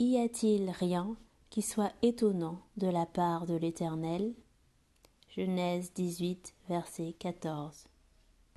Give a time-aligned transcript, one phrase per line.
[0.00, 1.16] Y a-t-il rien
[1.50, 4.34] qui soit étonnant de la part de l'Éternel?
[5.28, 7.84] Genèse 18, verset 14.